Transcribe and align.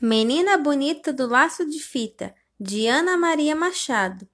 Menina 0.00 0.58
Bonita 0.58 1.10
do 1.10 1.26
Laço 1.26 1.64
de 1.64 1.78
Fita, 1.78 2.34
de 2.60 2.86
Ana 2.86 3.16
Maria 3.16 3.56
Machado. 3.56 4.28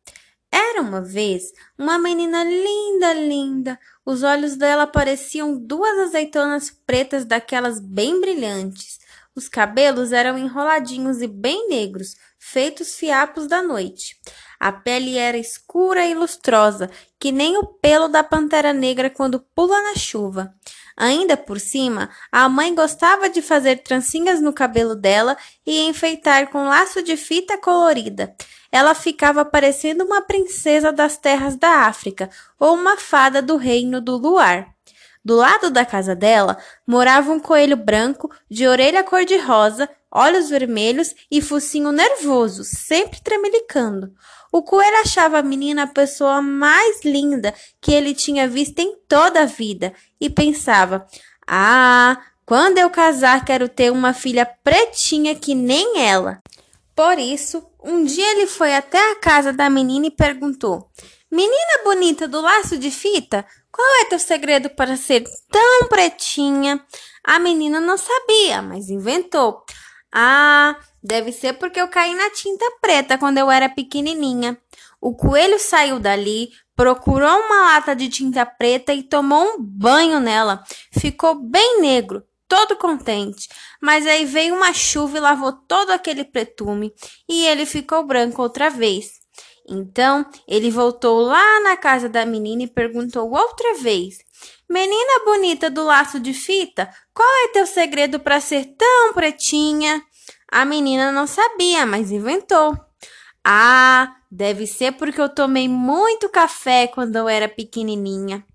Era 0.50 0.83
uma 0.83 1.00
vez 1.00 1.53
uma 1.79 2.00
menina 2.00 2.42
linda, 2.42 3.15
linda. 3.15 3.79
Os 4.05 4.25
olhos 4.25 4.57
dela 4.57 4.89
pareciam 4.89 5.57
duas 5.57 6.01
azeitonas 6.01 6.69
pretas 6.85 7.25
daquelas 7.25 7.79
bem 7.79 8.21
brilhantes. 8.21 8.98
Os 9.37 9.48
cabelos 9.48 10.11
eram 10.11 10.37
enroladinhos 10.37 11.23
e 11.23 11.29
bem 11.29 11.69
negros, 11.69 12.17
feitos 12.41 12.97
fiapos 12.97 13.47
da 13.47 13.63
noite. 13.63 14.21
A 14.63 14.71
pele 14.71 15.19
era 15.19 15.37
escura 15.37 16.07
e 16.07 16.15
lustrosa, 16.15 16.89
que 17.19 17.33
nem 17.33 17.57
o 17.59 17.67
pelo 17.67 18.07
da 18.07 18.23
pantera 18.23 18.73
negra 18.73 19.11
quando 19.11 19.41
pula 19.41 19.83
na 19.83 19.96
chuva. 19.96 20.55
Ainda 20.96 21.37
por 21.37 21.59
cima, 21.59 22.09
a 22.31 22.49
mãe 22.49 22.73
gostava 22.73 23.29
de 23.29 23.43
fazer 23.43 23.83
trancinhas 23.83 24.41
no 24.41 24.53
cabelo 24.53 24.95
dela 24.95 25.37
e 25.67 25.81
enfeitar 25.81 26.49
com 26.49 26.69
laço 26.69 27.03
de 27.03 27.17
fita 27.17 27.59
colorida. 27.59 28.36
Ela 28.71 28.95
ficava 28.95 29.45
parecendo 29.45 30.05
uma 30.05 30.22
princesa 30.22 30.93
das 30.93 31.17
terras 31.17 31.57
da 31.57 31.86
África 31.86 32.30
ou 32.56 32.74
uma 32.74 32.97
fada 32.97 33.42
do 33.42 33.56
reino 33.56 34.00
do 34.00 34.16
luar. 34.16 34.72
Do 35.24 35.34
lado 35.34 35.70
da 35.70 35.84
casa 35.84 36.14
dela 36.14 36.56
morava 36.86 37.33
um 37.33 37.41
coelho 37.41 37.77
branco, 37.77 38.30
de 38.48 38.69
orelha 38.69 39.02
cor-de-rosa, 39.02 39.91
olhos 40.12 40.50
vermelhos 40.50 41.14
e 41.30 41.40
focinho 41.40 41.90
nervoso, 41.90 42.62
sempre 42.64 43.20
tremelicando. 43.22 44.12
O 44.52 44.62
coelho 44.62 44.98
achava 44.98 45.38
a 45.38 45.42
menina 45.42 45.84
a 45.84 45.86
pessoa 45.86 46.42
mais 46.42 47.02
linda 47.02 47.54
que 47.80 47.92
ele 47.92 48.14
tinha 48.14 48.46
visto 48.46 48.78
em 48.80 48.96
toda 49.08 49.42
a 49.42 49.46
vida 49.46 49.94
e 50.20 50.28
pensava: 50.28 51.06
Ah, 51.46 52.20
quando 52.44 52.76
eu 52.76 52.90
casar, 52.90 53.44
quero 53.44 53.68
ter 53.68 53.90
uma 53.90 54.12
filha 54.12 54.44
pretinha 54.44 55.34
que 55.34 55.54
nem 55.54 56.00
ela. 56.00 56.42
Por 56.94 57.18
isso, 57.18 57.66
um 57.82 58.04
dia 58.04 58.30
ele 58.32 58.46
foi 58.46 58.74
até 58.74 59.12
a 59.12 59.16
casa 59.16 59.54
da 59.54 59.70
menina 59.70 60.08
e 60.08 60.10
perguntou: 60.10 60.91
Menina 61.30 61.82
bonita 61.82 62.28
do 62.28 62.42
laço 62.42 62.76
de 62.76 62.91
fita, 62.91 63.47
qual 63.72 64.02
é 64.02 64.04
teu 64.04 64.19
segredo 64.19 64.69
para 64.69 64.98
ser 64.98 65.24
tão 65.50 65.88
pretinha? 65.88 66.84
A 67.24 67.38
menina 67.38 67.80
não 67.80 67.97
sabia, 67.97 68.60
mas 68.60 68.91
inventou. 68.91 69.64
Ah, 70.12 70.77
deve 71.02 71.32
ser 71.32 71.55
porque 71.55 71.80
eu 71.80 71.88
caí 71.88 72.14
na 72.14 72.30
tinta 72.30 72.64
preta 72.80 73.16
quando 73.16 73.38
eu 73.38 73.50
era 73.50 73.68
pequenininha. 73.68 74.58
O 75.00 75.14
coelho 75.16 75.58
saiu 75.58 75.98
dali, 75.98 76.50
procurou 76.77 77.28
uma 77.28 77.72
lata 77.72 77.96
de 77.96 78.08
tinta 78.08 78.44
preta 78.44 78.92
e 78.92 79.02
tomou 79.02 79.42
um 79.42 79.56
banho 79.58 80.20
nela. 80.20 80.62
Ficou 80.92 81.34
bem 81.34 81.80
negro, 81.80 82.22
todo 82.46 82.77
contente. 82.77 83.48
Mas 83.80 84.06
aí 84.06 84.24
veio 84.24 84.54
uma 84.54 84.72
chuva 84.72 85.16
e 85.16 85.20
lavou 85.20 85.52
todo 85.52 85.91
aquele 85.91 86.24
pretume 86.24 86.92
e 87.28 87.47
ele 87.47 87.66
ficou 87.66 88.04
branco 88.04 88.42
outra 88.42 88.70
vez. 88.70 89.22
Então 89.69 90.26
ele 90.47 90.70
voltou 90.70 91.20
lá 91.20 91.60
na 91.60 91.76
casa 91.76 92.08
da 92.08 92.26
menina 92.26 92.64
e 92.64 92.69
perguntou 92.69 93.30
outra 93.30 93.74
vez: 93.78 94.19
Menina 94.73 95.23
bonita 95.27 95.69
do 95.69 95.84
laço 95.84 96.19
de 96.19 96.33
fita, 96.33 96.89
qual 97.12 97.28
é 97.45 97.48
teu 97.48 97.67
segredo 97.67 98.19
para 98.19 98.41
ser 98.41 98.75
tão 98.75 99.12
pretinha? 99.12 100.03
A 100.51 100.65
menina 100.65 101.12
não 101.12 101.27
sabia, 101.27 101.84
mas 101.84 102.11
inventou. 102.11 102.75
Ah, 103.45 104.17
deve 104.31 104.67
ser 104.67 104.93
porque 104.93 105.20
eu 105.20 105.28
tomei 105.28 105.69
muito 105.69 106.27
café 106.31 106.87
quando 106.87 107.17
eu 107.17 107.28
era 107.28 107.50
pequenininha. 107.50 108.47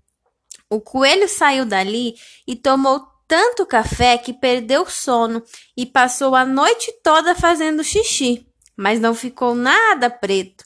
O 0.68 0.80
coelho 0.80 1.28
saiu 1.28 1.64
dali 1.64 2.16
e 2.48 2.56
tomou 2.56 3.06
tanto 3.28 3.64
café 3.64 4.18
que 4.18 4.32
perdeu 4.32 4.82
o 4.82 4.90
sono 4.90 5.40
e 5.76 5.86
passou 5.86 6.34
a 6.34 6.44
noite 6.44 6.92
toda 7.00 7.32
fazendo 7.36 7.84
xixi, 7.84 8.44
mas 8.76 8.98
não 8.98 9.14
ficou 9.14 9.54
nada 9.54 10.10
preto. 10.10 10.64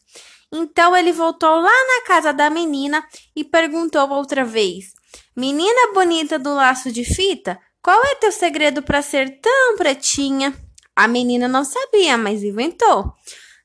Então 0.51 0.97
ele 0.97 1.13
voltou 1.13 1.57
lá 1.57 1.71
na 1.71 2.07
casa 2.07 2.33
da 2.33 2.49
menina 2.49 3.07
e 3.37 3.45
perguntou 3.45 4.09
outra 4.09 4.47
vez: 4.47 4.95
Menina 5.35 5.95
bonita 5.95 6.39
do 6.39 6.55
laço 6.55 6.93
de 6.93 7.05
fita, 7.05 7.59
qual 7.83 8.05
é 8.05 8.15
teu 8.17 8.31
segredo 8.31 8.83
para 8.83 9.01
ser 9.01 9.41
tão 9.41 9.77
pretinha? 9.79 10.55
A 10.95 11.09
menina 11.09 11.49
não 11.49 11.65
sabia, 11.65 12.19
mas 12.19 12.43
inventou. 12.43 13.15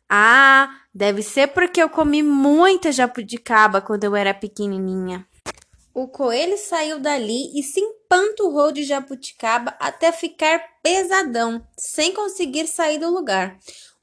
Ah, 0.09 0.69
deve 0.95 1.21
ser 1.21 1.47
porque 1.47 1.83
eu 1.83 1.89
comi 1.89 2.23
muita 2.23 2.89
jabuticaba 2.89 3.81
quando 3.81 4.05
eu 4.05 4.15
era 4.15 4.33
pequenininha. 4.33 5.27
O 5.93 6.07
coelho 6.07 6.57
saiu 6.57 6.99
dali 6.99 7.51
e 7.59 7.61
se 7.61 7.81
empanturrou 7.81 8.71
de 8.71 8.83
jabuticaba 8.83 9.75
até 9.77 10.13
ficar 10.13 10.63
pesadão, 10.81 11.67
sem 11.77 12.13
conseguir 12.13 12.67
sair 12.67 12.97
do 12.97 13.09
lugar. 13.09 13.57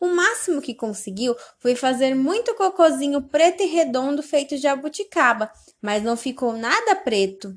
O 0.04 0.14
máximo 0.14 0.60
que 0.60 0.74
conseguiu 0.74 1.34
foi 1.58 1.74
fazer 1.74 2.14
muito 2.14 2.54
cocozinho 2.56 3.22
preto 3.22 3.62
e 3.62 3.66
redondo 3.66 4.22
feito 4.22 4.58
de 4.58 4.66
abuticaba, 4.66 5.50
mas 5.80 6.02
não 6.02 6.14
ficou 6.14 6.52
nada 6.52 6.94
preto. 6.94 7.56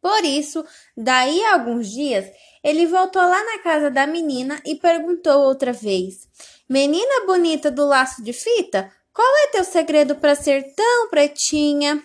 Por 0.00 0.24
isso, 0.24 0.64
daí 0.96 1.42
a 1.42 1.54
alguns 1.54 1.90
dias, 1.90 2.24
ele 2.62 2.86
voltou 2.86 3.20
lá 3.20 3.44
na 3.44 3.58
casa 3.64 3.90
da 3.90 4.06
menina 4.06 4.62
e 4.64 4.76
perguntou 4.76 5.40
outra 5.40 5.72
vez: 5.72 6.28
Menina 6.68 7.26
bonita 7.26 7.68
do 7.68 7.84
laço 7.84 8.22
de 8.22 8.32
fita, 8.32 8.88
qual 9.12 9.26
é 9.38 9.48
teu 9.48 9.64
segredo 9.64 10.14
para 10.14 10.36
ser 10.36 10.72
tão 10.72 11.08
pretinha? 11.10 12.00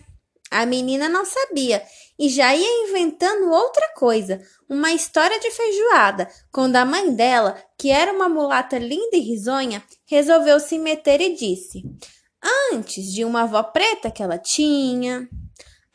A 0.52 0.66
menina 0.66 1.08
não 1.08 1.24
sabia 1.24 1.82
e 2.20 2.28
já 2.28 2.54
ia 2.54 2.90
inventando 2.90 3.50
outra 3.50 3.94
coisa, 3.96 4.42
uma 4.70 4.92
história 4.92 5.40
de 5.40 5.50
feijoada, 5.50 6.30
quando 6.52 6.76
a 6.76 6.84
mãe 6.84 7.16
dela, 7.16 7.58
que 7.80 7.90
era 7.90 8.12
uma 8.12 8.28
mulata 8.28 8.78
linda 8.78 9.16
e 9.16 9.22
risonha, 9.22 9.82
resolveu 10.06 10.60
se 10.60 10.78
meter 10.78 11.22
e 11.22 11.34
disse: 11.34 11.82
Antes 12.72 13.14
de 13.14 13.24
uma 13.24 13.44
avó 13.44 13.64
preta 13.64 14.12
que 14.12 14.22
ela 14.22 14.38
tinha. 14.38 15.28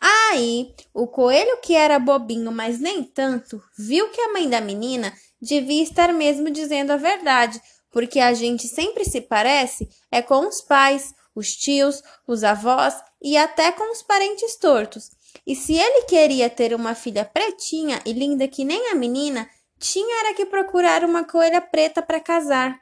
Aí, 0.01 0.75
o 0.93 1.07
coelho, 1.07 1.59
que 1.63 1.75
era 1.75 1.99
bobinho, 1.99 2.51
mas 2.51 2.81
nem 2.81 3.03
tanto, 3.03 3.63
viu 3.79 4.09
que 4.11 4.21
a 4.21 4.33
mãe 4.33 4.49
da 4.49 4.61
menina 4.61 5.13
devia 5.41 5.83
estar 5.83 6.13
mesmo 6.13 6.51
dizendo 6.51 6.93
a 6.93 6.97
verdade, 6.97 7.61
porque 7.91 8.21
a 8.21 8.35
gente 8.35 8.69
sempre 8.69 9.05
se 9.05 9.21
parece 9.21 9.89
é 10.11 10.21
com 10.23 10.47
os 10.49 10.61
pais, 10.61 11.15
os 11.37 11.55
tios, 11.55 12.03
os 12.27 12.43
avós 12.43 12.95
e 13.23 13.37
até 13.37 13.71
com 13.71 13.93
os 13.93 14.03
parentes 14.03 14.57
tortos. 14.57 15.11
E 15.47 15.55
se 15.55 15.75
ele 15.75 16.05
queria 16.07 16.49
ter 16.49 16.75
uma 16.75 16.95
filha 16.95 17.25
pretinha 17.25 18.01
e 18.07 18.13
linda 18.13 18.49
que 18.49 18.65
nem 18.65 18.91
a 18.91 18.95
menina, 18.95 19.49
tinha 19.79 20.21
era 20.21 20.35
que 20.35 20.47
procurar 20.47 21.05
uma 21.05 21.25
coelha 21.25 21.61
preta 21.61 22.01
para 22.03 22.19
casar. 22.19 22.81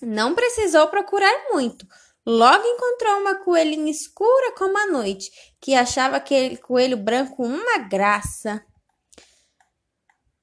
Não 0.00 0.34
precisou 0.34 0.88
procurar 0.88 1.50
muito. 1.52 1.86
Logo 2.26 2.64
encontrou 2.66 3.20
uma 3.20 3.34
coelhinha 3.34 3.90
escura 3.90 4.52
como 4.52 4.78
a 4.78 4.86
noite, 4.86 5.30
que 5.60 5.74
achava 5.74 6.16
aquele 6.16 6.56
coelho 6.56 6.96
branco 6.96 7.44
uma 7.44 7.78
graça. 7.78 8.64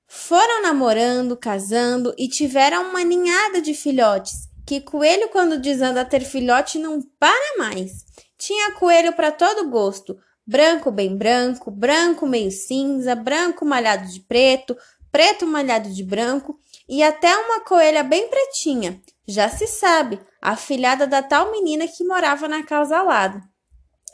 Foram 0.06 0.62
namorando, 0.62 1.35
casando 1.35 2.13
e 2.18 2.28
tiveram 2.28 2.90
uma 2.90 3.03
ninhada 3.03 3.59
de 3.62 3.73
filhotes, 3.73 4.47
que 4.66 4.81
coelho 4.81 5.29
quando 5.29 5.59
desanda 5.59 6.05
ter 6.05 6.22
filhote 6.22 6.79
não 6.79 7.01
para 7.19 7.57
mais. 7.57 8.05
Tinha 8.38 8.73
coelho 8.73 9.13
para 9.13 9.31
todo 9.31 9.69
gosto, 9.69 10.17
branco 10.45 10.91
bem 10.91 11.17
branco, 11.17 11.69
branco 11.69 12.25
meio 12.25 12.51
cinza, 12.51 13.16
branco 13.16 13.66
malhado 13.66 14.07
de 14.07 14.19
preto, 14.22 14.75
preto 15.11 15.45
malhado 15.45 15.89
de 15.89 16.03
branco 16.03 16.57
e 16.88 17.03
até 17.03 17.35
uma 17.38 17.61
coelha 17.61 18.03
bem 18.03 18.29
pretinha, 18.29 19.01
já 19.27 19.49
se 19.49 19.67
sabe, 19.67 20.19
a 20.41 20.55
filhada 20.55 21.05
da 21.05 21.22
tal 21.22 21.51
menina 21.51 21.88
que 21.88 22.03
morava 22.03 22.47
na 22.47 22.63
casa 22.63 22.97
ao 22.97 23.05
lado. 23.05 23.41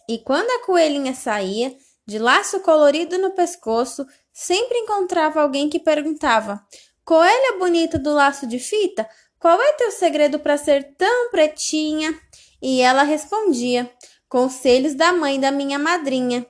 E 0.10 0.20
quando 0.20 0.50
a 0.50 0.66
coelhinha 0.66 1.14
saía, 1.14 1.76
de 2.08 2.18
laço 2.18 2.62
colorido 2.62 3.18
no 3.18 3.32
pescoço, 3.32 4.06
sempre 4.32 4.78
encontrava 4.78 5.42
alguém 5.42 5.70
que 5.70 5.80
perguntava: 5.80 6.66
Coelha 7.04 7.58
bonita 7.60 8.00
do 8.00 8.14
laço 8.14 8.48
de 8.48 8.60
fita, 8.60 9.08
qual 9.40 9.62
é 9.62 9.74
teu 9.74 9.92
segredo 9.92 10.40
para 10.40 10.58
ser 10.58 10.96
tão 10.98 11.30
pretinha? 11.30 12.20
E 12.62 12.82
ela 12.82 13.04
respondia: 13.04 13.90
Conselhos 14.28 14.96
da 14.96 15.12
mãe 15.12 15.40
da 15.40 15.52
minha 15.52 15.78
madrinha. 15.78 16.46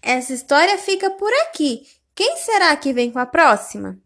Essa 0.00 0.32
história 0.32 0.76
fica 0.78 1.10
por 1.10 1.32
aqui. 1.44 1.86
Quem 2.14 2.36
será 2.36 2.74
que 2.76 2.92
vem 2.92 3.10
com 3.10 3.18
a 3.18 3.26
próxima? 3.26 3.98